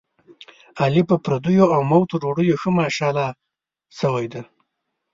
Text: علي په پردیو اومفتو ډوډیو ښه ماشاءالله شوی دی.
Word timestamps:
علي 0.81 1.01
په 1.09 1.15
پردیو 1.25 1.65
اومفتو 1.77 2.15
ډوډیو 2.21 2.59
ښه 2.61 2.69
ماشاءالله 2.79 3.29
شوی 3.99 4.25
دی. 4.33 4.41